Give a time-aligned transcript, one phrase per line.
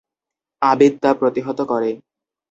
[0.61, 1.91] আবিদ তা প্রতিহত করে।